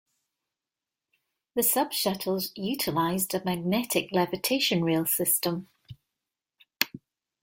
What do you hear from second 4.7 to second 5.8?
rail system.